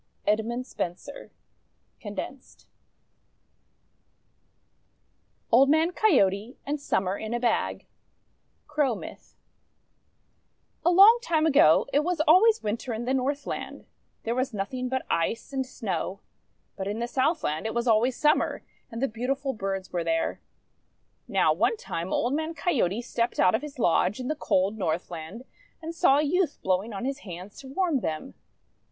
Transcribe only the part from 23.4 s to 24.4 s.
of his lodge in the